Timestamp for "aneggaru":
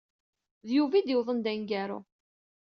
1.51-1.99